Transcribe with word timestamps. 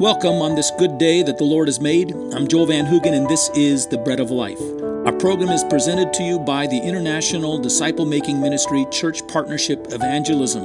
Welcome 0.00 0.42
on 0.42 0.56
this 0.56 0.72
good 0.76 0.98
day 0.98 1.22
that 1.22 1.38
the 1.38 1.44
Lord 1.44 1.68
has 1.68 1.78
made. 1.78 2.10
I'm 2.34 2.48
Joel 2.48 2.66
Van 2.66 2.84
Hoogen, 2.84 3.14
and 3.14 3.28
this 3.28 3.48
is 3.50 3.86
the 3.86 3.96
Bread 3.96 4.18
of 4.18 4.28
Life. 4.28 4.60
Our 5.06 5.12
program 5.12 5.50
is 5.50 5.62
presented 5.62 6.12
to 6.14 6.24
you 6.24 6.40
by 6.40 6.66
the 6.66 6.78
International 6.78 7.58
Disciple 7.58 8.04
Making 8.04 8.40
Ministry 8.40 8.86
Church 8.90 9.24
Partnership 9.28 9.86
Evangelism. 9.92 10.64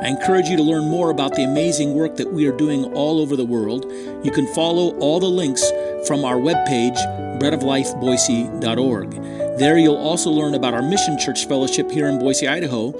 I 0.00 0.06
encourage 0.06 0.46
you 0.46 0.56
to 0.56 0.62
learn 0.62 0.88
more 0.88 1.10
about 1.10 1.34
the 1.34 1.42
amazing 1.42 1.94
work 1.94 2.14
that 2.18 2.32
we 2.32 2.46
are 2.46 2.56
doing 2.56 2.84
all 2.94 3.20
over 3.20 3.34
the 3.34 3.44
world. 3.44 3.84
You 4.24 4.30
can 4.30 4.46
follow 4.54 4.96
all 4.98 5.18
the 5.18 5.26
links 5.26 5.68
from 6.06 6.24
our 6.24 6.36
webpage, 6.36 6.98
breadoflifeboise.org. 7.40 9.10
There 9.58 9.76
you'll 9.76 9.96
also 9.96 10.30
learn 10.30 10.54
about 10.54 10.74
our 10.74 10.82
Mission 10.82 11.18
Church 11.18 11.48
Fellowship 11.48 11.90
here 11.90 12.06
in 12.06 12.20
Boise, 12.20 12.46
Idaho, 12.46 12.94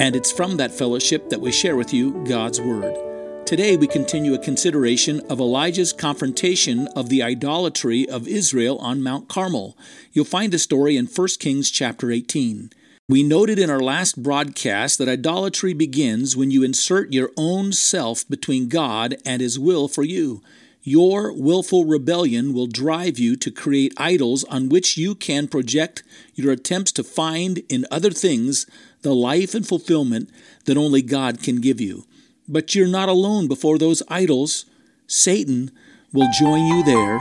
and 0.00 0.16
it's 0.16 0.32
from 0.32 0.56
that 0.56 0.72
fellowship 0.72 1.30
that 1.30 1.40
we 1.40 1.52
share 1.52 1.76
with 1.76 1.94
you 1.94 2.24
God's 2.24 2.60
Word. 2.60 3.09
Today, 3.50 3.76
we 3.76 3.88
continue 3.88 4.32
a 4.32 4.38
consideration 4.38 5.22
of 5.28 5.40
Elijah's 5.40 5.92
confrontation 5.92 6.86
of 6.94 7.08
the 7.08 7.20
idolatry 7.20 8.08
of 8.08 8.28
Israel 8.28 8.78
on 8.78 9.02
Mount 9.02 9.28
Carmel. 9.28 9.76
You'll 10.12 10.24
find 10.24 10.52
the 10.52 10.58
story 10.60 10.96
in 10.96 11.06
1 11.06 11.28
Kings 11.40 11.68
chapter 11.68 12.12
18. 12.12 12.70
We 13.08 13.24
noted 13.24 13.58
in 13.58 13.68
our 13.68 13.80
last 13.80 14.22
broadcast 14.22 14.98
that 14.98 15.08
idolatry 15.08 15.72
begins 15.72 16.36
when 16.36 16.52
you 16.52 16.62
insert 16.62 17.12
your 17.12 17.32
own 17.36 17.72
self 17.72 18.24
between 18.28 18.68
God 18.68 19.16
and 19.26 19.42
His 19.42 19.58
will 19.58 19.88
for 19.88 20.04
you. 20.04 20.42
Your 20.84 21.32
willful 21.32 21.86
rebellion 21.86 22.54
will 22.54 22.68
drive 22.68 23.18
you 23.18 23.34
to 23.34 23.50
create 23.50 23.92
idols 23.96 24.44
on 24.44 24.68
which 24.68 24.96
you 24.96 25.16
can 25.16 25.48
project 25.48 26.04
your 26.36 26.52
attempts 26.52 26.92
to 26.92 27.02
find 27.02 27.64
in 27.68 27.84
other 27.90 28.12
things 28.12 28.66
the 29.02 29.12
life 29.12 29.56
and 29.56 29.66
fulfillment 29.66 30.30
that 30.66 30.76
only 30.76 31.02
God 31.02 31.42
can 31.42 31.60
give 31.60 31.80
you. 31.80 32.04
But 32.52 32.74
you're 32.74 32.88
not 32.88 33.08
alone 33.08 33.46
before 33.46 33.78
those 33.78 34.02
idols. 34.08 34.64
Satan 35.06 35.70
will 36.12 36.28
join 36.36 36.66
you 36.66 36.82
there 36.82 37.18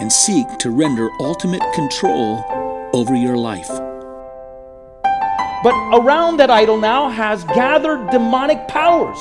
and 0.00 0.10
seek 0.10 0.46
to 0.56 0.70
render 0.70 1.10
ultimate 1.20 1.60
control 1.74 2.42
over 2.94 3.14
your 3.14 3.36
life. 3.36 3.68
But 5.62 5.74
around 5.92 6.38
that 6.38 6.48
idol 6.48 6.78
now 6.78 7.10
has 7.10 7.44
gathered 7.44 8.08
demonic 8.08 8.68
powers. 8.68 9.18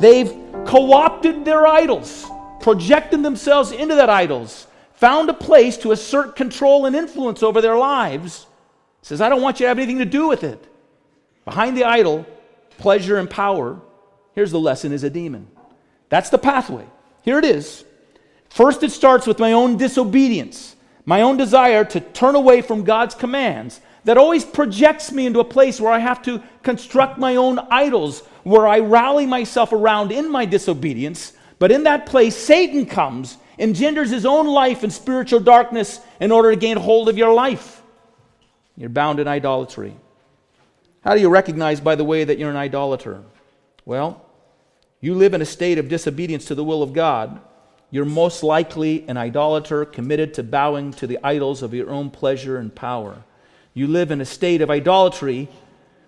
They've 0.00 0.32
co 0.64 0.94
opted 0.94 1.44
their 1.44 1.66
idols, 1.66 2.26
projected 2.60 3.22
themselves 3.22 3.70
into 3.70 3.96
that 3.96 4.08
idols, 4.08 4.66
found 4.94 5.28
a 5.28 5.34
place 5.34 5.76
to 5.76 5.92
assert 5.92 6.36
control 6.36 6.86
and 6.86 6.96
influence 6.96 7.42
over 7.42 7.60
their 7.60 7.76
lives. 7.76 8.46
Says, 9.02 9.20
I 9.20 9.28
don't 9.28 9.42
want 9.42 9.60
you 9.60 9.64
to 9.64 9.68
have 9.68 9.78
anything 9.78 9.98
to 9.98 10.06
do 10.06 10.26
with 10.26 10.42
it. 10.42 10.66
Behind 11.44 11.76
the 11.76 11.84
idol, 11.84 12.24
pleasure 12.78 13.18
and 13.18 13.28
power 13.28 13.78
Here's 14.34 14.50
the 14.50 14.60
lesson 14.60 14.92
is 14.92 15.04
a 15.04 15.10
demon. 15.10 15.48
That's 16.08 16.30
the 16.30 16.38
pathway. 16.38 16.86
Here 17.22 17.38
it 17.38 17.44
is. 17.44 17.84
First, 18.48 18.82
it 18.82 18.92
starts 18.92 19.26
with 19.26 19.38
my 19.38 19.52
own 19.52 19.76
disobedience, 19.76 20.76
my 21.04 21.22
own 21.22 21.36
desire 21.36 21.84
to 21.86 22.00
turn 22.00 22.34
away 22.34 22.60
from 22.60 22.84
God's 22.84 23.14
commands 23.14 23.80
that 24.04 24.18
always 24.18 24.44
projects 24.44 25.12
me 25.12 25.26
into 25.26 25.40
a 25.40 25.44
place 25.44 25.80
where 25.80 25.92
I 25.92 26.00
have 26.00 26.22
to 26.22 26.42
construct 26.62 27.18
my 27.18 27.36
own 27.36 27.58
idols, 27.70 28.20
where 28.42 28.66
I 28.66 28.80
rally 28.80 29.26
myself 29.26 29.72
around 29.72 30.10
in 30.10 30.30
my 30.30 30.44
disobedience. 30.44 31.32
But 31.58 31.70
in 31.70 31.84
that 31.84 32.06
place, 32.06 32.36
Satan 32.36 32.86
comes, 32.86 33.38
engenders 33.58 34.10
his 34.10 34.26
own 34.26 34.46
life 34.46 34.82
in 34.82 34.90
spiritual 34.90 35.40
darkness 35.40 36.00
in 36.20 36.32
order 36.32 36.50
to 36.50 36.56
gain 36.56 36.76
hold 36.76 37.08
of 37.08 37.16
your 37.16 37.32
life. 37.32 37.82
You're 38.76 38.88
bound 38.88 39.20
in 39.20 39.28
idolatry. 39.28 39.94
How 41.04 41.14
do 41.14 41.20
you 41.20 41.28
recognize, 41.28 41.80
by 41.80 41.94
the 41.94 42.04
way, 42.04 42.24
that 42.24 42.38
you're 42.38 42.50
an 42.50 42.56
idolater? 42.56 43.22
Well, 43.84 44.24
you 45.00 45.14
live 45.14 45.34
in 45.34 45.42
a 45.42 45.46
state 45.46 45.78
of 45.78 45.88
disobedience 45.88 46.44
to 46.46 46.54
the 46.54 46.64
will 46.64 46.82
of 46.82 46.92
God. 46.92 47.40
You're 47.90 48.04
most 48.04 48.42
likely 48.42 49.04
an 49.08 49.16
idolater 49.16 49.84
committed 49.84 50.34
to 50.34 50.42
bowing 50.42 50.92
to 50.92 51.06
the 51.06 51.18
idols 51.24 51.62
of 51.62 51.74
your 51.74 51.90
own 51.90 52.10
pleasure 52.10 52.56
and 52.56 52.74
power. 52.74 53.24
You 53.74 53.86
live 53.86 54.10
in 54.10 54.20
a 54.20 54.24
state 54.24 54.60
of 54.60 54.70
idolatry 54.70 55.48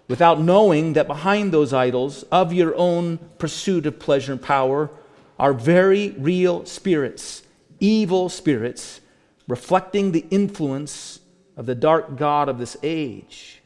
without 0.07 0.41
knowing 0.41 0.93
that 0.93 1.07
behind 1.07 1.53
those 1.53 1.73
idols 1.73 2.23
of 2.25 2.53
your 2.53 2.75
own 2.77 3.19
pursuit 3.39 3.87
of 3.87 3.99
pleasure 3.99 4.33
and 4.33 4.43
power 4.43 4.91
are 5.39 5.53
very 5.53 6.11
real 6.11 6.65
spirits, 6.67 7.43
evil 7.81 8.29
spirits, 8.29 9.01
reflecting 9.49 10.13
the 10.13 10.27
influence 10.31 11.19
of 11.57 11.67
the 11.67 11.75
dark 11.75 12.17
God 12.17 12.49
of 12.49 12.59
this 12.59 12.77
age. 12.83 13.63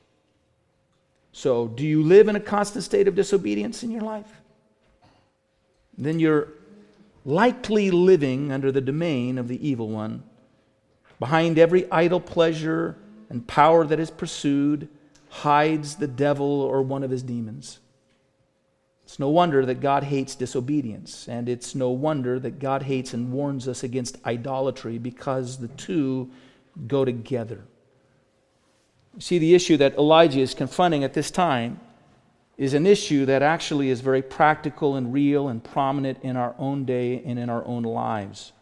So, 1.38 1.68
do 1.68 1.86
you 1.86 2.02
live 2.02 2.26
in 2.26 2.34
a 2.34 2.40
constant 2.40 2.82
state 2.82 3.06
of 3.06 3.14
disobedience 3.14 3.84
in 3.84 3.92
your 3.92 4.00
life? 4.00 4.40
Then 5.96 6.18
you're 6.18 6.48
likely 7.24 7.92
living 7.92 8.50
under 8.50 8.72
the 8.72 8.80
domain 8.80 9.38
of 9.38 9.46
the 9.46 9.68
evil 9.68 9.88
one. 9.88 10.24
Behind 11.20 11.56
every 11.56 11.88
idol 11.92 12.18
pleasure 12.18 12.98
and 13.30 13.46
power 13.46 13.86
that 13.86 14.00
is 14.00 14.10
pursued 14.10 14.88
hides 15.28 15.94
the 15.94 16.08
devil 16.08 16.60
or 16.60 16.82
one 16.82 17.04
of 17.04 17.10
his 17.12 17.22
demons. 17.22 17.78
It's 19.04 19.20
no 19.20 19.28
wonder 19.28 19.64
that 19.64 19.78
God 19.78 20.02
hates 20.02 20.34
disobedience, 20.34 21.28
and 21.28 21.48
it's 21.48 21.72
no 21.72 21.90
wonder 21.90 22.40
that 22.40 22.58
God 22.58 22.82
hates 22.82 23.14
and 23.14 23.30
warns 23.30 23.68
us 23.68 23.84
against 23.84 24.18
idolatry 24.26 24.98
because 24.98 25.58
the 25.58 25.68
two 25.68 26.32
go 26.88 27.04
together. 27.04 27.62
See, 29.18 29.38
the 29.38 29.54
issue 29.54 29.76
that 29.78 29.96
Elijah 29.96 30.40
is 30.40 30.54
confronting 30.54 31.02
at 31.04 31.14
this 31.14 31.30
time 31.30 31.80
is 32.56 32.74
an 32.74 32.86
issue 32.86 33.24
that 33.26 33.42
actually 33.42 33.88
is 33.88 34.00
very 34.00 34.22
practical 34.22 34.96
and 34.96 35.12
real 35.12 35.48
and 35.48 35.62
prominent 35.62 36.18
in 36.22 36.36
our 36.36 36.54
own 36.58 36.84
day 36.84 37.22
and 37.24 37.38
in 37.38 37.48
our 37.48 37.64
own 37.64 37.84
lives. 37.84 38.52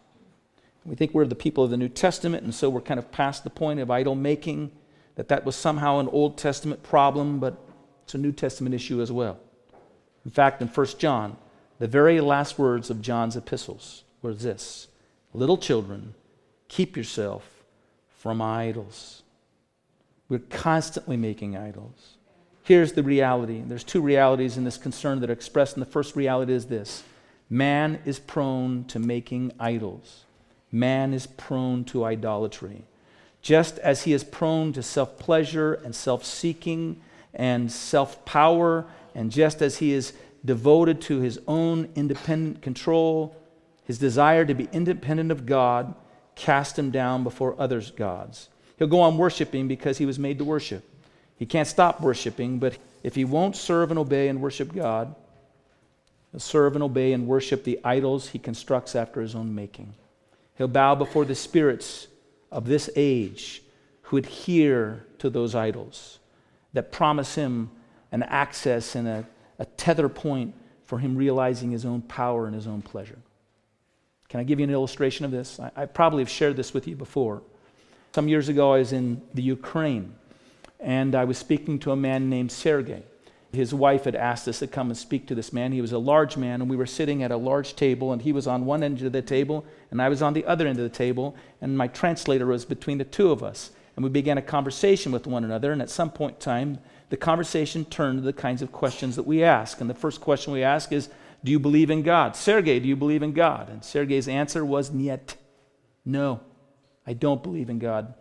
We 0.84 0.94
think 0.94 1.12
we're 1.12 1.26
the 1.26 1.34
people 1.34 1.64
of 1.64 1.70
the 1.70 1.76
New 1.76 1.88
Testament, 1.88 2.44
and 2.44 2.54
so 2.54 2.70
we're 2.70 2.80
kind 2.80 2.98
of 2.98 3.10
past 3.10 3.42
the 3.42 3.50
point 3.50 3.80
of 3.80 3.90
idol 3.90 4.14
making, 4.14 4.70
that 5.16 5.28
that 5.28 5.44
was 5.44 5.56
somehow 5.56 5.98
an 5.98 6.08
Old 6.08 6.38
Testament 6.38 6.82
problem, 6.82 7.40
but 7.40 7.58
it's 8.04 8.14
a 8.14 8.18
New 8.18 8.32
Testament 8.32 8.74
issue 8.74 9.00
as 9.00 9.10
well. 9.10 9.38
In 10.24 10.30
fact, 10.30 10.62
in 10.62 10.68
1 10.68 10.86
John, 10.98 11.36
the 11.78 11.88
very 11.88 12.20
last 12.20 12.58
words 12.58 12.88
of 12.90 13.02
John's 13.02 13.36
epistles 13.36 14.04
were 14.22 14.34
this 14.34 14.88
Little 15.34 15.58
children, 15.58 16.14
keep 16.68 16.96
yourself 16.96 17.64
from 18.08 18.40
idols. 18.40 19.22
We're 20.28 20.41
constantly 20.41 21.16
making 21.16 21.56
idols. 21.56 22.16
Here's 22.62 22.92
the 22.92 23.03
reality. 23.03 23.62
There's 23.64 23.84
two 23.84 24.00
realities 24.00 24.56
in 24.56 24.64
this 24.64 24.76
concern 24.76 25.20
that 25.20 25.31
are 25.31 25.32
expressed, 25.32 25.76
and 25.76 25.87
the 25.87 25.91
first 25.91 26.16
reality 26.16 26.53
is 26.53 26.66
this 26.66 27.04
man 27.48 28.00
is 28.04 28.19
prone 28.19 28.84
to 28.87 28.98
making 28.98 29.53
idols, 29.60 30.25
man 30.72 31.14
is 31.14 31.26
prone 31.26 31.84
to 31.84 32.04
idolatry. 32.04 32.84
Just 33.41 33.78
as 33.78 34.03
he 34.03 34.12
is 34.12 34.25
prone 34.25 34.72
to 34.72 34.82
self 34.82 35.19
pleasure 35.19 35.75
and 35.75 35.94
self 35.94 36.25
seeking 36.25 37.00
and 37.32 37.70
self 37.70 38.25
power, 38.25 38.87
and 39.14 39.31
just 39.31 39.62
as 39.62 39.78
he 39.78 39.93
is 39.93 40.12
devoted 40.44 41.00
to 41.03 41.20
his 41.20 41.38
own 41.47 41.88
independent 41.94 42.62
control, 42.62 43.37
his 43.84 43.98
desire 43.98 44.44
to 44.44 44.54
be 44.54 44.69
independent 44.72 45.31
of 45.31 45.47
God 45.47 45.94
cast 46.34 46.76
him 46.76 46.91
down 46.91 47.22
before 47.22 47.54
others' 47.60 47.93
gods. 47.93 48.48
He'll 48.78 48.88
go 48.88 49.00
on 49.00 49.16
worshiping 49.16 49.69
because 49.69 49.98
he 49.98 50.06
was 50.06 50.19
made 50.19 50.38
to 50.38 50.44
worship. 50.44 50.84
He 51.37 51.47
can't 51.47 51.69
stop 51.69 52.00
worshiping, 52.00 52.59
but 52.59 52.78
if 53.03 53.14
he 53.14 53.25
won't 53.25 53.56
serve 53.56 53.91
and 53.91 53.98
obey 53.98 54.28
and 54.28 54.41
worship 54.41 54.75
God, 54.75 55.14
he'll 56.32 56.41
serve 56.41 56.75
and 56.75 56.82
obey 56.82 57.12
and 57.12 57.26
worship 57.26 57.64
the 57.64 57.81
idols 57.84 58.28
he 58.28 58.38
constructs 58.38 58.94
after 58.94 59.20
his 59.20 59.34
own 59.34 59.54
making. 59.54 59.94
He'll 60.56 60.69
bow 60.69 60.94
before 60.94 61.25
the 61.25 61.34
spirits 61.34 62.09
of 62.50 62.66
this 62.66 62.88
age 62.97 63.62
who 64.03 64.16
adhere 64.16 65.04
to 65.19 65.28
those 65.31 65.54
idols 65.54 66.19
that 66.72 66.93
promise 66.93 67.34
him 67.34 67.70
an 68.12 68.22
access 68.22 68.94
and 68.94 69.08
a, 69.08 69.26
a 69.58 69.64
tether 69.64 70.08
point 70.08 70.54
for 70.84 70.98
him 70.98 71.16
realizing 71.16 71.70
his 71.70 71.84
own 71.84 72.03
power 72.03 72.47
and 72.47 72.54
his 72.54 72.66
own 72.66 72.81
pleasure. 72.81 73.19
Can 74.28 74.40
I 74.40 74.44
give 74.44 74.58
you 74.58 74.64
an 74.64 74.70
illustration 74.70 75.25
of 75.25 75.31
this? 75.31 75.58
I, 75.61 75.70
I 75.76 75.87
probably 75.87 76.23
have 76.23 76.31
shared 76.31 76.56
this 76.56 76.73
with 76.73 76.87
you 76.87 76.96
before. 76.96 77.43
Some 78.16 78.28
years 78.28 78.48
ago, 78.48 78.72
I 78.72 78.78
was 78.78 78.94
in 78.94 79.20
the 79.34 79.42
Ukraine, 79.42 80.14
and 80.80 81.14
I 81.14 81.24
was 81.24 81.36
speaking 81.36 81.78
to 81.80 81.92
a 81.92 81.96
man 81.96 82.30
named 82.30 82.50
Sergei. 82.50 83.02
His 83.52 83.74
wife 83.74 84.04
had 84.04 84.16
asked 84.16 84.48
us 84.48 84.60
to 84.60 84.66
come 84.66 84.88
and 84.88 84.96
speak 84.96 85.26
to 85.26 85.34
this 85.34 85.52
man. 85.52 85.70
He 85.70 85.82
was 85.82 85.92
a 85.92 85.98
large 85.98 86.38
man, 86.38 86.62
and 86.62 86.70
we 86.70 86.78
were 86.78 86.86
sitting 86.86 87.22
at 87.22 87.30
a 87.30 87.36
large 87.36 87.76
table, 87.76 88.14
and 88.14 88.22
he 88.22 88.32
was 88.32 88.46
on 88.46 88.64
one 88.64 88.82
end 88.82 89.02
of 89.02 89.12
the 89.12 89.20
table, 89.20 89.66
and 89.90 90.00
I 90.00 90.08
was 90.08 90.22
on 90.22 90.32
the 90.32 90.46
other 90.46 90.66
end 90.66 90.78
of 90.78 90.90
the 90.90 90.96
table, 90.96 91.36
and 91.60 91.76
my 91.76 91.88
translator 91.88 92.46
was 92.46 92.64
between 92.64 92.96
the 92.96 93.04
two 93.04 93.30
of 93.30 93.42
us. 93.42 93.72
And 93.96 94.02
we 94.02 94.08
began 94.08 94.38
a 94.38 94.42
conversation 94.56 95.12
with 95.12 95.26
one 95.26 95.44
another, 95.44 95.70
and 95.70 95.82
at 95.82 95.90
some 95.90 96.10
point 96.10 96.36
in 96.36 96.40
time, 96.40 96.78
the 97.10 97.18
conversation 97.18 97.84
turned 97.84 98.20
to 98.20 98.24
the 98.24 98.32
kinds 98.32 98.62
of 98.62 98.72
questions 98.72 99.16
that 99.16 99.26
we 99.26 99.44
ask. 99.44 99.78
And 99.82 99.90
the 99.90 99.94
first 99.94 100.22
question 100.22 100.54
we 100.54 100.62
ask 100.62 100.90
is, 100.90 101.10
Do 101.44 101.52
you 101.52 101.58
believe 101.58 101.90
in 101.90 102.00
God? 102.00 102.34
Sergei, 102.34 102.80
do 102.80 102.88
you 102.88 102.96
believe 102.96 103.22
in 103.22 103.34
God? 103.34 103.68
And 103.68 103.84
Sergei's 103.84 104.26
answer 104.26 104.64
was, 104.64 104.90
Niet. 104.90 105.36
No. 106.06 106.40
I 107.06 107.12
don't 107.12 107.43
believe 107.43 107.70
in 107.70 107.79
God. 107.79 108.14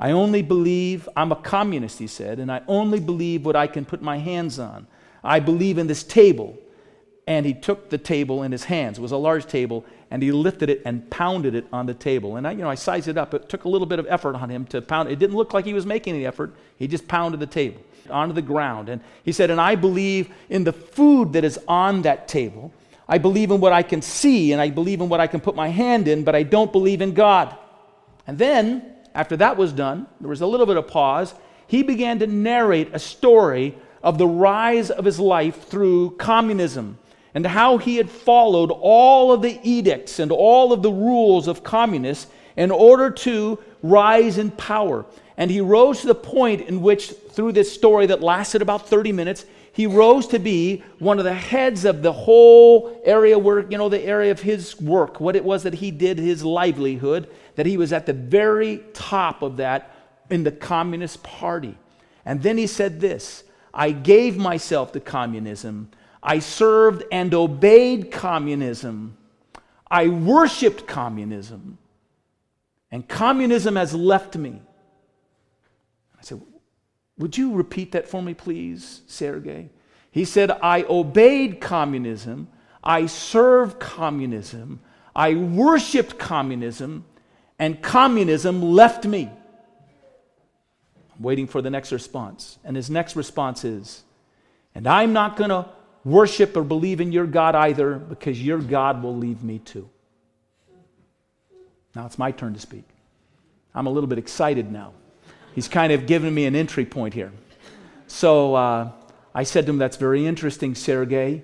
I 0.00 0.10
only 0.10 0.42
believe, 0.42 1.08
I'm 1.16 1.30
a 1.30 1.36
communist, 1.36 1.98
he 1.98 2.08
said, 2.08 2.38
and 2.40 2.50
I 2.50 2.62
only 2.66 2.98
believe 2.98 3.46
what 3.46 3.54
I 3.54 3.68
can 3.68 3.84
put 3.84 4.02
my 4.02 4.18
hands 4.18 4.58
on. 4.58 4.86
I 5.22 5.38
believe 5.38 5.78
in 5.78 5.86
this 5.86 6.02
table. 6.02 6.58
and 7.26 7.46
he 7.46 7.54
took 7.54 7.88
the 7.88 7.98
table 7.98 8.42
in 8.42 8.50
his 8.50 8.64
hands. 8.64 8.98
It 8.98 9.00
was 9.00 9.12
a 9.12 9.16
large 9.16 9.46
table, 9.46 9.84
and 10.10 10.22
he 10.22 10.32
lifted 10.32 10.68
it 10.68 10.82
and 10.84 11.08
pounded 11.08 11.54
it 11.54 11.66
on 11.72 11.86
the 11.86 11.94
table. 11.94 12.36
And 12.36 12.46
I, 12.48 12.50
you 12.50 12.58
know, 12.58 12.68
I 12.68 12.74
sized 12.74 13.06
it 13.06 13.16
up. 13.16 13.32
It 13.32 13.48
took 13.48 13.64
a 13.64 13.68
little 13.68 13.86
bit 13.86 14.00
of 14.00 14.06
effort 14.08 14.34
on 14.34 14.50
him 14.50 14.64
to 14.66 14.82
pound. 14.82 15.08
It 15.08 15.20
didn't 15.20 15.36
look 15.36 15.54
like 15.54 15.64
he 15.64 15.72
was 15.72 15.86
making 15.86 16.16
any 16.16 16.26
effort. 16.26 16.52
He 16.76 16.88
just 16.88 17.06
pounded 17.06 17.38
the 17.38 17.46
table 17.46 17.80
onto 18.10 18.34
the 18.34 18.42
ground. 18.42 18.88
And 18.88 19.00
he 19.22 19.30
said, 19.30 19.50
And 19.50 19.60
I 19.60 19.76
believe 19.76 20.34
in 20.50 20.64
the 20.64 20.72
food 20.72 21.32
that 21.34 21.44
is 21.44 21.60
on 21.68 22.02
that 22.02 22.26
table. 22.26 22.72
I 23.08 23.18
believe 23.18 23.52
in 23.52 23.60
what 23.60 23.72
I 23.72 23.82
can 23.84 24.02
see, 24.02 24.52
and 24.52 24.60
I 24.60 24.70
believe 24.70 25.00
in 25.00 25.08
what 25.08 25.20
I 25.20 25.28
can 25.28 25.40
put 25.40 25.54
my 25.54 25.68
hand 25.68 26.08
in, 26.08 26.24
but 26.24 26.34
I 26.34 26.42
don't 26.42 26.72
believe 26.72 27.02
in 27.02 27.14
God. 27.14 27.56
And 28.26 28.38
then, 28.38 28.84
after 29.14 29.36
that 29.38 29.56
was 29.56 29.72
done, 29.72 30.06
there 30.20 30.28
was 30.28 30.40
a 30.40 30.46
little 30.46 30.66
bit 30.66 30.76
of 30.76 30.88
pause. 30.88 31.34
He 31.66 31.82
began 31.82 32.18
to 32.20 32.26
narrate 32.26 32.90
a 32.92 32.98
story 32.98 33.76
of 34.02 34.18
the 34.18 34.26
rise 34.26 34.90
of 34.90 35.04
his 35.04 35.18
life 35.18 35.68
through 35.68 36.16
communism 36.16 36.98
and 37.34 37.46
how 37.46 37.78
he 37.78 37.96
had 37.96 38.10
followed 38.10 38.70
all 38.70 39.32
of 39.32 39.42
the 39.42 39.58
edicts 39.62 40.18
and 40.18 40.30
all 40.30 40.72
of 40.72 40.82
the 40.82 40.92
rules 40.92 41.48
of 41.48 41.64
communists 41.64 42.30
in 42.56 42.70
order 42.70 43.10
to 43.10 43.58
rise 43.82 44.38
in 44.38 44.50
power. 44.50 45.06
And 45.36 45.50
he 45.50 45.60
rose 45.60 46.02
to 46.02 46.08
the 46.08 46.14
point 46.14 46.62
in 46.62 46.82
which, 46.82 47.08
through 47.08 47.52
this 47.52 47.72
story 47.72 48.06
that 48.06 48.22
lasted 48.22 48.60
about 48.60 48.88
30 48.88 49.12
minutes, 49.12 49.46
he 49.72 49.86
rose 49.86 50.26
to 50.28 50.38
be 50.38 50.82
one 50.98 51.18
of 51.18 51.24
the 51.24 51.34
heads 51.34 51.84
of 51.84 52.02
the 52.02 52.12
whole 52.12 53.00
area 53.04 53.38
where, 53.38 53.60
you 53.70 53.78
know, 53.78 53.88
the 53.88 54.02
area 54.02 54.30
of 54.30 54.40
his 54.40 54.80
work, 54.80 55.20
what 55.20 55.34
it 55.34 55.44
was 55.44 55.62
that 55.62 55.74
he 55.74 55.90
did, 55.90 56.18
his 56.18 56.44
livelihood, 56.44 57.28
that 57.56 57.66
he 57.66 57.76
was 57.76 57.92
at 57.92 58.06
the 58.06 58.12
very 58.12 58.82
top 58.92 59.42
of 59.42 59.56
that 59.56 59.94
in 60.30 60.44
the 60.44 60.52
Communist 60.52 61.22
Party. 61.22 61.76
And 62.24 62.42
then 62.42 62.58
he 62.58 62.66
said 62.66 63.00
this 63.00 63.44
I 63.72 63.90
gave 63.92 64.36
myself 64.36 64.92
to 64.92 65.00
communism 65.00 65.90
I 66.22 66.38
served 66.38 67.02
and 67.10 67.34
obeyed 67.34 68.12
communism. 68.12 69.16
I 69.90 70.08
worshiped 70.08 70.86
communism. 70.86 71.78
And 72.90 73.08
communism 73.08 73.76
has 73.76 73.94
left 73.94 74.36
me. 74.36 74.62
I 76.18 76.22
said, 76.22 76.40
Would 77.18 77.36
you 77.36 77.52
repeat 77.52 77.92
that 77.92 78.08
for 78.08 78.22
me, 78.22 78.34
please, 78.34 79.02
Sergey? 79.06 79.70
He 80.10 80.24
said, 80.24 80.50
I 80.50 80.84
obeyed 80.84 81.60
communism. 81.60 82.48
I 82.82 83.06
served 83.06 83.80
communism. 83.80 84.80
I 85.14 85.34
worshiped 85.34 86.18
communism. 86.18 87.04
And 87.58 87.80
communism 87.82 88.62
left 88.62 89.06
me. 89.06 89.30
I'm 91.14 91.22
waiting 91.22 91.46
for 91.46 91.62
the 91.62 91.70
next 91.70 91.92
response. 91.92 92.58
And 92.64 92.76
his 92.76 92.90
next 92.90 93.14
response 93.14 93.64
is, 93.64 94.02
And 94.74 94.86
I'm 94.86 95.12
not 95.12 95.36
going 95.36 95.50
to 95.50 95.68
worship 96.04 96.56
or 96.56 96.62
believe 96.62 97.00
in 97.00 97.12
your 97.12 97.26
God 97.26 97.54
either 97.54 97.94
because 97.94 98.42
your 98.42 98.58
God 98.58 99.02
will 99.02 99.16
leave 99.16 99.42
me 99.42 99.58
too. 99.58 99.88
Now 101.94 102.06
it's 102.06 102.18
my 102.18 102.32
turn 102.32 102.54
to 102.54 102.60
speak. 102.60 102.88
I'm 103.74 103.86
a 103.86 103.90
little 103.90 104.08
bit 104.08 104.18
excited 104.18 104.70
now. 104.70 104.92
He's 105.54 105.68
kind 105.68 105.92
of 105.92 106.06
given 106.06 106.32
me 106.32 106.46
an 106.46 106.56
entry 106.56 106.84
point 106.84 107.14
here. 107.14 107.32
So 108.06 108.54
uh, 108.54 108.92
I 109.34 109.42
said 109.42 109.66
to 109.66 109.72
him, 109.72 109.78
That's 109.78 109.96
very 109.96 110.26
interesting, 110.26 110.74
Sergey. 110.74 111.42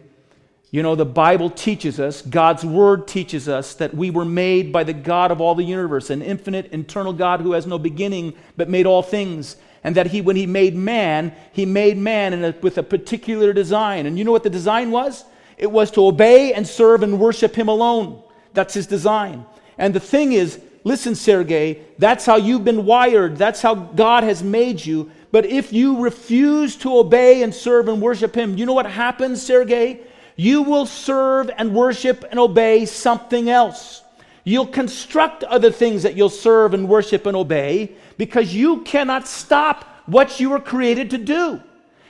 You 0.70 0.82
know, 0.82 0.94
the 0.94 1.06
Bible 1.06 1.48
teaches 1.48 1.98
us, 1.98 2.20
God's 2.20 2.64
Word 2.64 3.08
teaches 3.08 3.48
us 3.48 3.74
that 3.76 3.94
we 3.94 4.10
were 4.10 4.26
made 4.26 4.70
by 4.70 4.84
the 4.84 4.92
God 4.92 5.30
of 5.30 5.40
all 5.40 5.54
the 5.54 5.64
universe, 5.64 6.10
an 6.10 6.20
infinite, 6.20 6.72
eternal 6.74 7.14
God 7.14 7.40
who 7.40 7.52
has 7.52 7.66
no 7.66 7.78
beginning 7.78 8.34
but 8.56 8.68
made 8.68 8.84
all 8.84 9.02
things 9.02 9.56
and 9.84 9.96
that 9.96 10.08
he, 10.08 10.20
when 10.20 10.36
he 10.36 10.46
made 10.46 10.74
man, 10.74 11.32
he 11.52 11.64
made 11.64 11.96
man 11.96 12.44
a, 12.44 12.54
with 12.60 12.78
a 12.78 12.82
particular 12.82 13.52
design. 13.52 14.06
And 14.06 14.18
you 14.18 14.24
know 14.24 14.32
what 14.32 14.42
the 14.42 14.50
design 14.50 14.90
was? 14.90 15.24
It 15.56 15.70
was 15.70 15.90
to 15.92 16.06
obey 16.06 16.52
and 16.52 16.66
serve 16.66 17.02
and 17.02 17.18
worship 17.18 17.54
him 17.54 17.68
alone. 17.68 18.22
That's 18.54 18.74
his 18.74 18.86
design. 18.86 19.46
And 19.76 19.94
the 19.94 20.00
thing 20.00 20.32
is, 20.32 20.60
listen, 20.84 21.14
Sergey, 21.14 21.80
that's 21.98 22.26
how 22.26 22.36
you've 22.36 22.64
been 22.64 22.84
wired. 22.84 23.36
That's 23.36 23.62
how 23.62 23.74
God 23.74 24.24
has 24.24 24.42
made 24.42 24.84
you. 24.84 25.10
But 25.30 25.46
if 25.46 25.72
you 25.72 26.00
refuse 26.00 26.76
to 26.76 26.96
obey 26.96 27.42
and 27.42 27.54
serve 27.54 27.88
and 27.88 28.00
worship 28.00 28.34
him, 28.34 28.56
you 28.56 28.66
know 28.66 28.72
what 28.72 28.86
happens, 28.86 29.42
Sergey? 29.42 30.00
You 30.36 30.62
will 30.62 30.86
serve 30.86 31.50
and 31.56 31.74
worship 31.74 32.24
and 32.30 32.38
obey 32.38 32.86
something 32.86 33.50
else. 33.50 34.02
You'll 34.44 34.66
construct 34.66 35.44
other 35.44 35.70
things 35.70 36.04
that 36.04 36.16
you'll 36.16 36.30
serve 36.30 36.72
and 36.72 36.88
worship 36.88 37.26
and 37.26 37.36
obey 37.36 37.92
because 38.16 38.54
you 38.54 38.80
cannot 38.82 39.28
stop 39.28 39.84
what 40.06 40.40
you 40.40 40.50
were 40.50 40.60
created 40.60 41.10
to 41.10 41.18
do. 41.18 41.60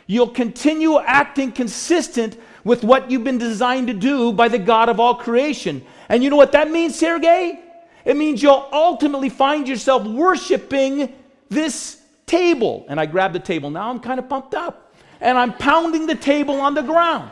You'll 0.07 0.29
continue 0.29 0.99
acting 0.99 1.53
consistent 1.53 2.39
with 2.65 2.85
what 2.85 3.11
you've 3.11 3.25
been 3.25 3.39
designed 3.39 3.89
to 3.89 3.93
do 3.93 4.33
by 4.33 4.49
the 4.49 4.59
God 4.59 4.89
of 4.89 5.01
all 5.01 5.15
creation. 5.15 5.85
And 6.09 6.23
you 6.23 6.31
know 6.31 6.37
what 6.37 6.53
that 6.53 6.71
means, 6.71 6.99
Sergey? 6.99 7.61
It 8.09 8.17
means 8.17 8.43
you'll 8.43 8.67
ultimately 8.73 9.29
find 9.29 9.69
yourself 9.69 10.03
worshiping 10.07 11.13
this 11.51 12.01
table. 12.25 12.87
And 12.89 12.99
I 12.99 13.05
grab 13.05 13.35
the 13.35 13.39
table. 13.39 13.69
Now 13.69 13.91
I'm 13.91 14.01
kind 14.01 14.19
of 14.19 14.31
pumped 14.31 14.55
up. 14.55 14.95
And 15.21 15.37
I'm 15.37 15.53
pounding 15.53 16.07
the 16.07 16.15
table 16.15 16.59
on 16.59 16.73
the 16.73 16.81
ground. 16.81 17.31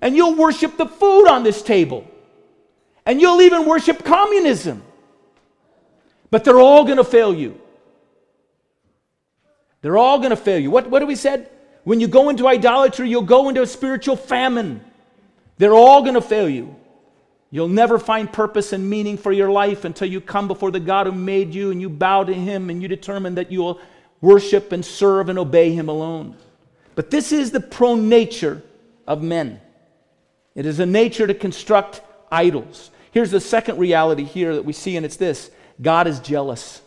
And 0.00 0.16
you'll 0.16 0.34
worship 0.34 0.78
the 0.78 0.86
food 0.86 1.28
on 1.28 1.42
this 1.42 1.60
table. 1.60 2.10
And 3.04 3.20
you'll 3.20 3.42
even 3.42 3.66
worship 3.66 4.02
communism. 4.02 4.82
But 6.30 6.44
they're 6.44 6.58
all 6.58 6.84
going 6.84 6.96
to 6.96 7.04
fail 7.04 7.34
you. 7.34 7.60
They're 9.82 9.98
all 9.98 10.20
going 10.20 10.30
to 10.30 10.36
fail 10.36 10.58
you. 10.58 10.70
What, 10.70 10.88
what 10.88 11.00
do 11.00 11.06
we 11.06 11.16
said? 11.16 11.50
When 11.84 12.00
you 12.00 12.08
go 12.08 12.30
into 12.30 12.48
idolatry, 12.48 13.10
you'll 13.10 13.20
go 13.20 13.50
into 13.50 13.60
a 13.60 13.66
spiritual 13.66 14.16
famine. 14.16 14.82
They're 15.58 15.74
all 15.74 16.00
going 16.00 16.14
to 16.14 16.22
fail 16.22 16.48
you. 16.48 16.76
You'll 17.50 17.68
never 17.68 17.98
find 17.98 18.32
purpose 18.32 18.72
and 18.72 18.88
meaning 18.90 19.16
for 19.16 19.32
your 19.32 19.50
life 19.50 19.84
until 19.84 20.08
you 20.08 20.20
come 20.20 20.48
before 20.48 20.70
the 20.70 20.80
God 20.80 21.06
who 21.06 21.12
made 21.12 21.54
you 21.54 21.70
and 21.70 21.80
you 21.80 21.88
bow 21.88 22.24
to 22.24 22.34
Him 22.34 22.70
and 22.70 22.82
you 22.82 22.88
determine 22.88 23.36
that 23.36 23.52
you 23.52 23.60
will 23.60 23.80
worship 24.20 24.72
and 24.72 24.84
serve 24.84 25.28
and 25.28 25.38
obey 25.38 25.72
Him 25.72 25.88
alone. 25.88 26.36
But 26.94 27.10
this 27.10 27.30
is 27.30 27.50
the 27.50 27.60
prone 27.60 28.08
nature 28.08 28.62
of 29.06 29.22
men. 29.22 29.60
It 30.54 30.66
is 30.66 30.80
a 30.80 30.86
nature 30.86 31.26
to 31.26 31.34
construct 31.34 32.00
idols. 32.32 32.90
Here's 33.12 33.30
the 33.30 33.40
second 33.40 33.78
reality 33.78 34.24
here 34.24 34.54
that 34.54 34.64
we 34.64 34.72
see, 34.72 34.96
and 34.96 35.06
it's 35.06 35.16
this 35.16 35.50
God 35.80 36.06
is 36.06 36.18
jealous. 36.20 36.82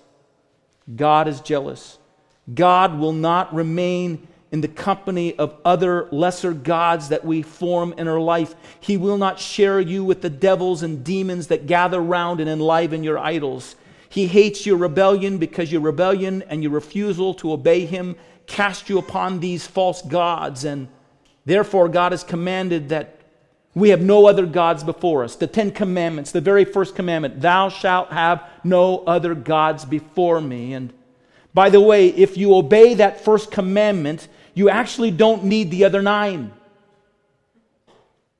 God 0.95 1.27
is 1.27 1.39
jealous. 1.41 1.97
God 2.51 2.97
will 2.97 3.13
not 3.13 3.53
remain 3.53 4.27
in 4.51 4.61
the 4.61 4.67
company 4.67 5.37
of 5.37 5.55
other 5.63 6.07
lesser 6.11 6.53
gods 6.53 7.09
that 7.09 7.23
we 7.23 7.41
form 7.41 7.93
in 7.97 8.07
our 8.07 8.19
life. 8.19 8.55
He 8.79 8.97
will 8.97 9.17
not 9.17 9.39
share 9.39 9.79
you 9.79 10.03
with 10.03 10.21
the 10.21 10.29
devils 10.29 10.81
and 10.81 11.03
demons 11.03 11.47
that 11.47 11.67
gather 11.67 12.01
round 12.01 12.39
and 12.39 12.49
enliven 12.49 13.03
your 13.03 13.19
idols. 13.19 13.75
He 14.09 14.25
hates 14.25 14.65
your 14.65 14.77
rebellion 14.77 15.37
because 15.37 15.71
your 15.71 15.81
rebellion 15.81 16.43
and 16.49 16.63
your 16.63 16.71
refusal 16.71 17.35
to 17.35 17.51
obey 17.51 17.85
Him 17.85 18.15
cast 18.47 18.89
you 18.89 18.97
upon 18.97 19.39
these 19.39 19.67
false 19.67 20.01
gods. 20.01 20.65
And 20.65 20.87
therefore, 21.45 21.87
God 21.87 22.11
has 22.11 22.23
commanded 22.23 22.89
that 22.89 23.19
we 23.75 23.89
have 23.89 24.01
no 24.01 24.25
other 24.25 24.47
gods 24.47 24.83
before 24.83 25.23
us. 25.23 25.35
The 25.35 25.45
Ten 25.45 25.69
Commandments, 25.69 26.31
the 26.31 26.41
very 26.41 26.65
first 26.65 26.95
commandment, 26.95 27.39
thou 27.39 27.69
shalt 27.69 28.11
have 28.11 28.43
no 28.63 29.03
other 29.05 29.35
gods 29.35 29.85
before 29.85 30.41
me. 30.41 30.73
And 30.73 30.91
by 31.53 31.69
the 31.69 31.79
way, 31.79 32.07
if 32.07 32.35
you 32.35 32.55
obey 32.55 32.95
that 32.95 33.23
first 33.23 33.51
commandment, 33.51 34.27
you 34.59 34.69
actually 34.69 35.09
don't 35.09 35.45
need 35.45 35.71
the 35.71 35.85
other 35.85 36.01
nine. 36.01 36.51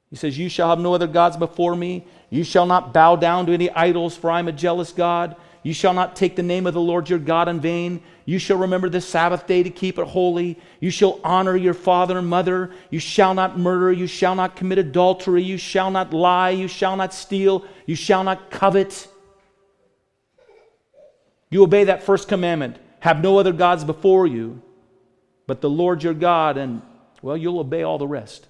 He 0.10 0.18
says, 0.18 0.38
You 0.38 0.50
shall 0.50 0.70
have 0.70 0.78
no 0.78 0.94
other 0.94 1.08
gods 1.08 1.38
before 1.38 1.74
me. 1.74 2.06
You 2.30 2.44
shall 2.44 2.66
not 2.66 2.94
bow 2.94 3.16
down 3.16 3.46
to 3.46 3.54
any 3.54 3.70
idols, 3.70 4.18
for 4.18 4.30
I 4.30 4.40
am 4.40 4.50
a 4.50 4.52
jealous 4.52 4.92
God. 4.92 5.38
You 5.64 5.74
shall 5.74 5.94
not 5.94 6.18
take 6.18 6.36
the 6.36 6.44
name 6.44 6.68
of 6.68 6.74
the 6.74 6.82
Lord 6.82 7.10
your 7.10 7.20
God 7.20 7.48
in 7.48 7.62
vain. 7.62 8.02
You 8.26 8.38
shall 8.38 8.58
remember 8.58 8.90
the 8.90 9.00
Sabbath 9.00 9.48
day 9.48 9.64
to 9.64 9.70
keep 9.70 9.98
it 9.98 10.08
holy. 10.08 10.60
You 10.82 10.92
shall 10.92 11.22
honor 11.24 11.56
your 11.56 11.74
father 11.74 12.18
and 12.18 12.28
mother. 12.28 12.72
You 12.90 13.00
shall 13.00 13.34
not 13.34 13.58
murder. 13.58 13.90
You 13.94 14.06
shall 14.06 14.36
not 14.36 14.58
commit 14.58 14.78
adultery. 14.78 15.42
You 15.42 15.58
shall 15.58 15.90
not 15.90 16.14
lie. 16.14 16.50
You 16.50 16.68
shall 16.68 16.98
not 16.98 17.14
steal. 17.14 17.64
You 17.86 17.96
shall 17.96 18.26
not 18.26 18.52
covet. 18.52 19.08
You 21.50 21.64
obey 21.64 21.86
that 21.86 22.04
first 22.04 22.28
commandment 22.28 22.76
have 23.00 23.22
no 23.22 23.38
other 23.38 23.54
gods 23.54 23.86
before 23.86 24.28
you 24.28 24.62
but 25.50 25.62
the 25.62 25.70
Lord 25.70 26.04
your 26.04 26.14
God, 26.14 26.58
and 26.58 26.84
well, 27.24 27.36
you'll 27.36 27.58
obey 27.58 27.82
all 27.82 27.98
the 27.98 28.06
rest. 28.06 28.46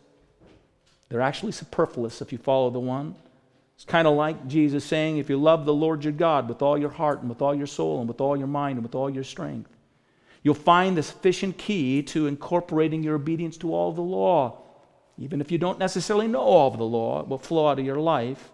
They're 1.07 1.21
actually 1.21 1.53
superfluous 1.53 2.21
if 2.21 2.33
you 2.33 2.37
follow 2.37 2.69
the 2.71 2.81
one. 2.81 3.15
It's 3.75 3.85
kind 3.85 4.05
of 4.05 4.17
like 4.17 4.49
Jesus 4.49 4.83
saying, 4.83 5.17
if 5.17 5.29
you 5.29 5.37
love 5.37 5.63
the 5.63 5.73
Lord 5.73 6.03
your 6.03 6.11
God 6.11 6.49
with 6.49 6.61
all 6.61 6.77
your 6.77 6.89
heart 6.89 7.21
and 7.21 7.29
with 7.29 7.41
all 7.41 7.55
your 7.55 7.67
soul 7.67 7.99
and 7.99 8.07
with 8.09 8.19
all 8.19 8.35
your 8.35 8.47
mind 8.47 8.79
and 8.79 8.83
with 8.83 8.95
all 8.95 9.09
your 9.09 9.23
strength, 9.23 9.69
you'll 10.43 10.55
find 10.55 10.97
the 10.97 11.01
sufficient 11.01 11.57
key 11.57 12.03
to 12.03 12.27
incorporating 12.27 13.01
your 13.01 13.15
obedience 13.15 13.55
to 13.59 13.73
all 13.73 13.93
the 13.93 14.01
law. 14.01 14.57
Even 15.17 15.39
if 15.39 15.53
you 15.53 15.57
don't 15.57 15.79
necessarily 15.79 16.27
know 16.27 16.41
all 16.41 16.69
of 16.69 16.77
the 16.77 16.83
law, 16.83 17.21
it 17.21 17.29
will 17.29 17.37
flow 17.37 17.69
out 17.69 17.79
of 17.79 17.85
your 17.85 17.95
life. 17.95 18.49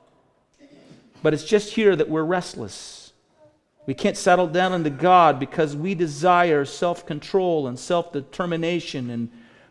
But 1.24 1.34
it's 1.34 1.46
just 1.46 1.74
here 1.74 1.96
that 1.96 2.10
we're 2.10 2.22
restless. 2.24 3.05
We 3.86 3.94
can't 3.94 4.18
settle 4.18 4.48
down 4.48 4.74
into 4.74 4.90
God 4.90 5.40
because 5.40 5.76
we 5.76 5.94
desire 5.94 6.66
self 6.66 7.06
control 7.06 7.68
and 7.68 7.78
self 7.78 8.12
determination 8.12 9.10
and 9.10 9.30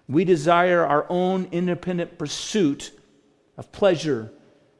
we 0.09 0.25
desire 0.25 0.85
our 0.85 1.07
own 1.09 1.49
independent 1.51 2.19
pursuit 2.19 2.93
of 3.57 3.73
pleasure 3.73 4.31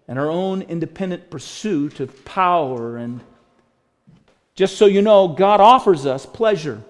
and 0.07 0.19
our 0.19 0.31
own 0.31 0.63
independent 0.63 1.31
pursuit 1.31 2.01
of 2.01 2.25
power. 2.25 2.97
And 2.97 3.21
just 4.55 4.77
so 4.77 4.87
you 4.87 5.03
know, 5.03 5.29
God 5.29 5.61
offers 5.61 6.07
us 6.07 6.27
pleasure 6.27 6.83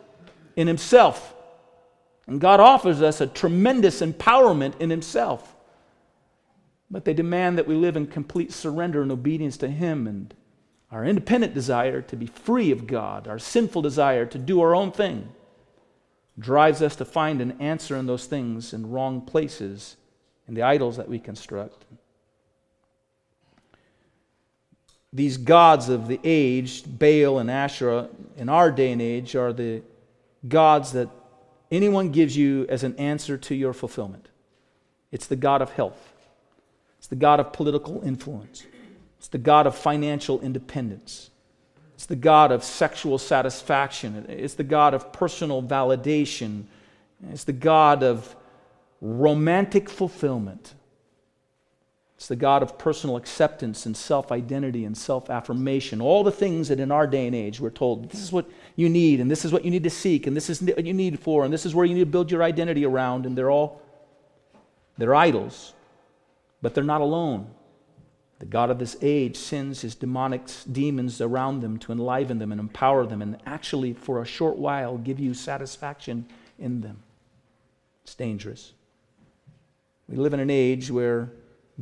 in 0.56 0.66
Himself. 0.66 1.34
And 2.26 2.40
God 2.40 2.58
offers 2.58 3.02
us 3.02 3.20
a 3.20 3.26
tremendous 3.26 4.00
empowerment 4.00 4.80
in 4.80 4.90
Himself. 4.90 5.54
But 6.90 7.04
they 7.04 7.14
demand 7.14 7.58
that 7.58 7.66
we 7.66 7.74
live 7.74 7.96
in 7.96 8.06
complete 8.06 8.52
surrender 8.52 9.02
and 9.02 9.12
obedience 9.12 9.56
to 9.58 9.68
Him 9.68 10.06
and 10.06 10.34
our 10.94 11.04
independent 11.04 11.52
desire 11.52 12.00
to 12.00 12.14
be 12.14 12.26
free 12.26 12.70
of 12.70 12.86
God, 12.86 13.26
our 13.26 13.40
sinful 13.40 13.82
desire 13.82 14.24
to 14.26 14.38
do 14.38 14.60
our 14.60 14.76
own 14.76 14.92
thing, 14.92 15.28
drives 16.38 16.80
us 16.80 16.94
to 16.96 17.04
find 17.04 17.40
an 17.40 17.60
answer 17.60 17.96
in 17.96 18.06
those 18.06 18.26
things 18.26 18.72
in 18.72 18.88
wrong 18.88 19.20
places 19.20 19.96
in 20.46 20.54
the 20.54 20.62
idols 20.62 20.96
that 20.96 21.08
we 21.08 21.18
construct. 21.18 21.84
These 25.12 25.36
gods 25.36 25.88
of 25.88 26.06
the 26.06 26.20
age, 26.22 26.84
Baal 26.86 27.40
and 27.40 27.50
Asherah, 27.50 28.08
in 28.36 28.48
our 28.48 28.70
day 28.70 28.92
and 28.92 29.02
age, 29.02 29.34
are 29.34 29.52
the 29.52 29.82
gods 30.46 30.92
that 30.92 31.08
anyone 31.72 32.12
gives 32.12 32.36
you 32.36 32.66
as 32.68 32.84
an 32.84 32.94
answer 32.98 33.36
to 33.36 33.54
your 33.56 33.72
fulfillment. 33.72 34.28
It's 35.10 35.26
the 35.26 35.36
God 35.36 35.60
of 35.60 35.72
health, 35.72 36.12
it's 36.98 37.08
the 37.08 37.16
God 37.16 37.40
of 37.40 37.52
political 37.52 38.00
influence, 38.04 38.64
it's 39.24 39.30
the 39.30 39.38
God 39.38 39.66
of 39.66 39.74
financial 39.74 40.38
independence, 40.42 41.30
it's 41.94 42.04
the 42.04 42.14
God 42.14 42.52
of 42.52 42.62
sexual 42.62 43.16
satisfaction, 43.16 44.26
it's 44.28 44.52
the 44.52 44.62
God 44.62 44.92
of 44.92 45.14
personal 45.14 45.62
validation, 45.62 46.64
it's 47.32 47.44
the 47.44 47.54
God 47.54 48.02
of 48.02 48.36
romantic 49.00 49.88
fulfillment. 49.88 50.74
It's 52.18 52.28
the 52.28 52.36
God 52.36 52.62
of 52.62 52.76
personal 52.76 53.16
acceptance 53.16 53.86
and 53.86 53.96
self 53.96 54.30
identity 54.30 54.84
and 54.84 54.94
self 54.94 55.30
affirmation. 55.30 56.02
All 56.02 56.22
the 56.22 56.30
things 56.30 56.68
that 56.68 56.78
in 56.78 56.90
our 56.90 57.06
day 57.06 57.26
and 57.26 57.34
age 57.34 57.60
we're 57.60 57.70
told 57.70 58.10
this 58.10 58.20
is 58.20 58.30
what 58.30 58.46
you 58.76 58.90
need, 58.90 59.20
and 59.20 59.30
this 59.30 59.46
is 59.46 59.54
what 59.54 59.64
you 59.64 59.70
need 59.70 59.84
to 59.84 59.90
seek, 59.90 60.26
and 60.26 60.36
this 60.36 60.50
is 60.50 60.60
what 60.60 60.84
you 60.84 60.92
need 60.92 61.18
for, 61.18 61.46
and 61.46 61.52
this 61.52 61.64
is 61.64 61.74
where 61.74 61.86
you 61.86 61.94
need 61.94 62.00
to 62.00 62.06
build 62.06 62.30
your 62.30 62.42
identity 62.42 62.84
around, 62.84 63.24
and 63.24 63.38
they're 63.38 63.50
all 63.50 63.80
they're 64.98 65.14
idols, 65.14 65.72
but 66.60 66.74
they're 66.74 66.84
not 66.84 67.00
alone. 67.00 67.50
The 68.44 68.50
God 68.50 68.68
of 68.68 68.78
this 68.78 68.98
age 69.00 69.38
sends 69.38 69.80
his 69.80 69.94
demonic 69.94 70.42
demons 70.70 71.18
around 71.18 71.60
them 71.60 71.78
to 71.78 71.92
enliven 71.92 72.40
them 72.40 72.52
and 72.52 72.60
empower 72.60 73.06
them, 73.06 73.22
and 73.22 73.38
actually, 73.46 73.94
for 73.94 74.20
a 74.20 74.26
short 74.26 74.58
while, 74.58 74.98
give 74.98 75.18
you 75.18 75.32
satisfaction 75.32 76.26
in 76.58 76.82
them. 76.82 76.98
It's 78.02 78.14
dangerous. 78.14 78.74
We 80.10 80.18
live 80.18 80.34
in 80.34 80.40
an 80.40 80.50
age 80.50 80.90
where 80.90 81.30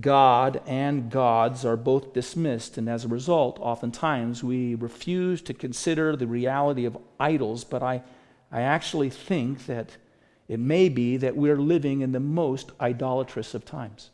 God 0.01 0.63
and 0.65 1.11
gods 1.11 1.65
are 1.65 1.77
both 1.77 2.13
dismissed, 2.13 2.79
and 2.79 2.89
as 2.89 3.05
a 3.05 3.09
result, 3.09 3.59
oftentimes 3.59 4.45
we 4.45 4.77
refuse 4.77 5.43
to 5.43 5.55
consider 5.55 6.15
the 6.15 6.29
reality 6.29 6.85
of 6.85 6.97
idols. 7.19 7.65
But 7.65 7.83
I, 7.83 8.05
I 8.53 8.61
actually 8.61 9.11
think 9.11 9.67
that 9.67 9.97
it 10.47 10.61
may 10.61 10.89
be 10.89 11.17
that 11.17 11.35
we're 11.35 11.59
living 11.59 12.03
in 12.03 12.13
the 12.13 12.21
most 12.21 12.71
idolatrous 12.81 13.53
of 13.53 13.65
times, 13.65 14.11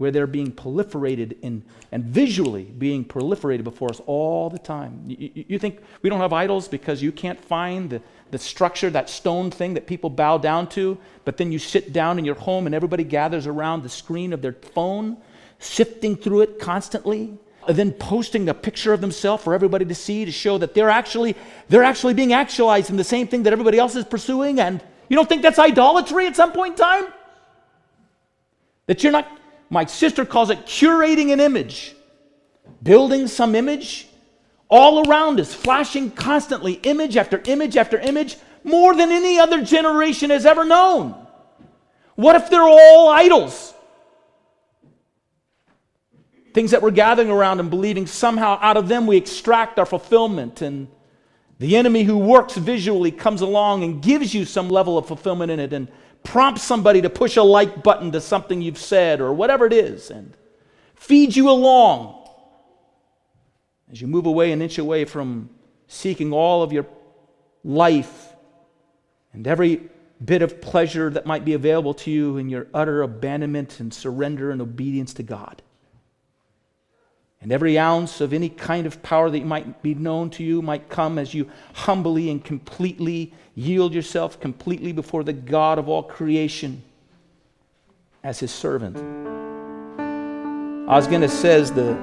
where 0.00 0.10
they're 0.10 0.26
being 0.26 0.50
proliferated 0.50 1.36
in, 1.42 1.62
and 1.92 2.02
visually 2.04 2.62
being 2.62 3.04
proliferated 3.04 3.62
before 3.64 3.90
us 3.90 4.00
all 4.06 4.48
the 4.48 4.58
time. 4.58 5.04
You, 5.06 5.30
you 5.34 5.58
think 5.58 5.78
we 6.00 6.08
don't 6.08 6.20
have 6.20 6.32
idols 6.32 6.68
because 6.68 7.02
you 7.02 7.12
can't 7.12 7.38
find 7.38 7.90
the, 7.90 8.00
the 8.30 8.38
structure, 8.38 8.88
that 8.88 9.10
stone 9.10 9.50
thing 9.50 9.74
that 9.74 9.86
people 9.86 10.08
bow 10.08 10.38
down 10.38 10.70
to, 10.70 10.96
but 11.26 11.36
then 11.36 11.52
you 11.52 11.58
sit 11.58 11.92
down 11.92 12.18
in 12.18 12.24
your 12.24 12.34
home 12.34 12.64
and 12.64 12.74
everybody 12.74 13.04
gathers 13.04 13.46
around 13.46 13.82
the 13.82 13.90
screen 13.90 14.32
of 14.32 14.40
their 14.40 14.54
phone, 14.54 15.18
sifting 15.58 16.16
through 16.16 16.40
it 16.40 16.58
constantly, 16.58 17.36
and 17.68 17.76
then 17.76 17.92
posting 17.92 18.48
a 18.48 18.54
picture 18.54 18.94
of 18.94 19.02
themselves 19.02 19.44
for 19.44 19.52
everybody 19.52 19.84
to 19.84 19.94
see 19.94 20.24
to 20.24 20.32
show 20.32 20.56
that 20.56 20.72
they're 20.72 20.88
actually 20.88 21.36
they're 21.68 21.84
actually 21.84 22.14
being 22.14 22.32
actualized 22.32 22.88
in 22.88 22.96
the 22.96 23.04
same 23.04 23.26
thing 23.26 23.42
that 23.42 23.52
everybody 23.52 23.78
else 23.78 23.94
is 23.96 24.06
pursuing 24.06 24.60
and 24.60 24.82
you 25.10 25.16
don't 25.16 25.28
think 25.28 25.42
that's 25.42 25.58
idolatry 25.58 26.26
at 26.26 26.36
some 26.36 26.52
point 26.52 26.80
in 26.80 26.86
time? 26.86 27.04
That 28.86 29.02
you're 29.02 29.12
not 29.12 29.39
my 29.70 29.84
sister 29.84 30.24
calls 30.24 30.50
it 30.50 30.66
curating 30.66 31.32
an 31.32 31.40
image. 31.40 31.94
Building 32.82 33.28
some 33.28 33.54
image 33.54 34.08
all 34.68 35.08
around 35.08 35.40
us, 35.40 35.52
flashing 35.52 36.10
constantly, 36.10 36.74
image 36.74 37.16
after 37.16 37.40
image 37.44 37.76
after 37.76 37.98
image, 37.98 38.36
more 38.62 38.94
than 38.94 39.10
any 39.10 39.38
other 39.38 39.64
generation 39.64 40.30
has 40.30 40.46
ever 40.46 40.64
known. 40.64 41.14
What 42.14 42.36
if 42.36 42.50
they're 42.50 42.62
all 42.62 43.08
idols? 43.08 43.74
Things 46.52 46.72
that 46.72 46.82
we're 46.82 46.90
gathering 46.90 47.30
around 47.30 47.60
and 47.60 47.70
believing 47.70 48.06
somehow 48.06 48.58
out 48.60 48.76
of 48.76 48.88
them 48.88 49.06
we 49.06 49.16
extract 49.16 49.78
our 49.78 49.86
fulfillment. 49.86 50.62
And 50.62 50.88
the 51.58 51.76
enemy 51.76 52.02
who 52.02 52.18
works 52.18 52.54
visually 52.56 53.10
comes 53.10 53.40
along 53.40 53.84
and 53.84 54.02
gives 54.02 54.34
you 54.34 54.44
some 54.44 54.68
level 54.68 54.98
of 54.98 55.06
fulfillment 55.06 55.50
in 55.50 55.60
it 55.60 55.72
and 55.72 55.88
prompts 56.22 56.62
somebody 56.62 57.02
to 57.02 57.10
push 57.10 57.36
a 57.36 57.42
like 57.42 57.82
button 57.82 58.12
to 58.12 58.20
something 58.20 58.62
you've 58.62 58.78
said 58.78 59.20
or 59.20 59.32
whatever 59.32 59.66
it 59.66 59.72
is 59.72 60.10
and 60.10 60.36
feeds 60.94 61.36
you 61.36 61.48
along 61.48 62.16
as 63.90 64.00
you 64.00 64.06
move 64.06 64.26
away 64.26 64.52
an 64.52 64.62
inch 64.62 64.78
away 64.78 65.04
from 65.04 65.50
seeking 65.88 66.32
all 66.32 66.62
of 66.62 66.72
your 66.72 66.86
life 67.64 68.34
and 69.32 69.46
every 69.46 69.88
bit 70.24 70.42
of 70.42 70.60
pleasure 70.60 71.10
that 71.10 71.26
might 71.26 71.44
be 71.44 71.54
available 71.54 71.94
to 71.94 72.10
you 72.10 72.36
in 72.36 72.48
your 72.48 72.66
utter 72.74 73.02
abandonment 73.02 73.80
and 73.80 73.92
surrender 73.92 74.50
and 74.50 74.60
obedience 74.60 75.14
to 75.14 75.22
God. 75.22 75.62
And 77.42 77.52
every 77.52 77.78
ounce 77.78 78.20
of 78.20 78.34
any 78.34 78.50
kind 78.50 78.86
of 78.86 79.02
power 79.02 79.30
that 79.30 79.46
might 79.46 79.82
be 79.82 79.94
known 79.94 80.28
to 80.30 80.42
you 80.44 80.60
might 80.60 80.90
come 80.90 81.18
as 81.18 81.32
you 81.32 81.50
humbly 81.72 82.28
and 82.30 82.44
completely 82.44 83.32
yield 83.54 83.94
yourself 83.94 84.38
completely 84.38 84.92
before 84.92 85.24
the 85.24 85.32
God 85.32 85.78
of 85.78 85.88
all 85.88 86.02
creation 86.02 86.82
as 88.22 88.40
his 88.40 88.50
servant. 88.50 88.98
Os 90.86 91.06
says 91.32 91.72
the 91.72 91.98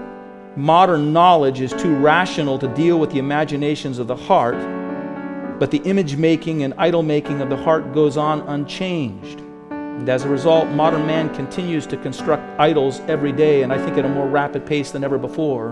modern 0.55 1.13
knowledge 1.13 1.61
is 1.61 1.71
too 1.73 1.95
rational 1.97 2.57
to 2.57 2.67
deal 2.69 2.97
with 2.97 3.11
the 3.11 3.19
imaginations 3.19 3.99
of 3.99 4.07
the 4.07 4.15
heart, 4.15 4.57
but 5.59 5.69
the 5.69 5.79
image 5.79 6.15
making 6.15 6.63
and 6.63 6.73
idol 6.79 7.03
making 7.03 7.41
of 7.41 7.49
the 7.49 7.57
heart 7.57 7.93
goes 7.93 8.17
on 8.17 8.41
unchanged. 8.41 9.43
And 9.97 10.09
as 10.09 10.23
a 10.23 10.29
result, 10.29 10.69
modern 10.69 11.05
man 11.05 11.33
continues 11.35 11.85
to 11.87 11.97
construct 11.97 12.43
idols 12.59 13.01
every 13.07 13.31
day, 13.31 13.63
and 13.63 13.73
I 13.73 13.83
think 13.83 13.97
at 13.97 14.05
a 14.05 14.09
more 14.09 14.27
rapid 14.27 14.65
pace 14.65 14.91
than 14.91 15.03
ever 15.03 15.17
before, 15.17 15.71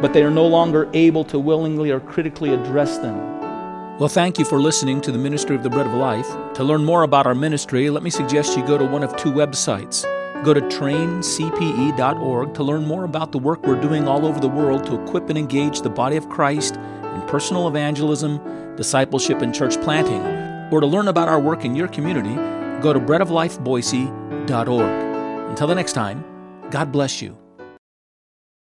but 0.00 0.12
they 0.12 0.22
are 0.22 0.30
no 0.30 0.46
longer 0.46 0.88
able 0.94 1.24
to 1.24 1.38
willingly 1.38 1.90
or 1.90 2.00
critically 2.00 2.54
address 2.54 2.98
them. 2.98 3.16
Well, 3.98 4.08
thank 4.08 4.38
you 4.38 4.44
for 4.44 4.60
listening 4.60 5.00
to 5.02 5.12
the 5.12 5.18
Ministry 5.18 5.56
of 5.56 5.62
the 5.62 5.70
Bread 5.70 5.86
of 5.86 5.94
Life. 5.94 6.28
To 6.54 6.64
learn 6.64 6.84
more 6.84 7.02
about 7.02 7.26
our 7.26 7.34
ministry, 7.34 7.90
let 7.90 8.02
me 8.02 8.10
suggest 8.10 8.56
you 8.56 8.66
go 8.66 8.78
to 8.78 8.84
one 8.84 9.02
of 9.02 9.16
two 9.16 9.32
websites 9.32 10.04
Go 10.44 10.54
to 10.54 10.60
traincpe.org 10.60 12.54
to 12.54 12.62
learn 12.62 12.86
more 12.86 13.02
about 13.02 13.32
the 13.32 13.38
work 13.38 13.66
we're 13.66 13.80
doing 13.80 14.06
all 14.06 14.24
over 14.24 14.38
the 14.38 14.48
world 14.48 14.86
to 14.86 15.02
equip 15.02 15.28
and 15.30 15.36
engage 15.36 15.80
the 15.80 15.90
body 15.90 16.16
of 16.16 16.28
Christ 16.28 16.76
in 16.76 17.22
personal 17.26 17.66
evangelism, 17.66 18.76
discipleship, 18.76 19.42
and 19.42 19.52
church 19.52 19.80
planting. 19.80 20.22
Or 20.72 20.80
to 20.80 20.86
learn 20.86 21.08
about 21.08 21.26
our 21.26 21.40
work 21.40 21.64
in 21.64 21.74
your 21.74 21.88
community, 21.88 22.36
go 22.80 22.92
to 22.92 23.00
breadoflifeboise.org. 23.00 25.50
Until 25.50 25.66
the 25.66 25.74
next 25.74 25.92
time, 25.92 26.24
God 26.70 26.92
bless 26.92 27.22
you. 27.22 27.36